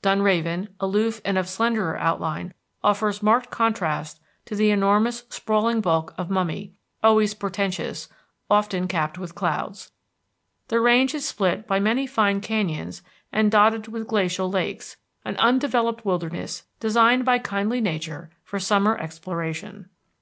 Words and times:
Dunraven, 0.00 0.68
aloof 0.80 1.20
and 1.26 1.36
of 1.36 1.46
slenderer 1.46 1.98
outline, 1.98 2.54
offers 2.82 3.22
marked 3.22 3.50
contrast 3.50 4.18
to 4.46 4.54
the 4.54 4.70
enormous 4.70 5.24
sprawling 5.28 5.82
bulk 5.82 6.14
of 6.16 6.30
Mummy, 6.30 6.72
always 7.02 7.34
portentous, 7.34 8.08
often 8.50 8.88
capped 8.88 9.18
with 9.18 9.34
clouds. 9.34 9.92
The 10.68 10.80
range 10.80 11.14
is 11.14 11.28
split 11.28 11.66
by 11.66 11.80
many 11.80 12.06
fine 12.06 12.40
canyons 12.40 13.02
and 13.30 13.50
dotted 13.52 13.86
with 13.88 14.06
glacial 14.08 14.48
lakes, 14.48 14.96
an 15.22 15.36
undeveloped 15.36 16.02
wilderness 16.06 16.64
designed 16.80 17.26
by 17.26 17.38
kindly 17.38 17.82
nature 17.82 18.30
for 18.42 18.58
summer 18.58 18.96
exploration. 18.96 19.90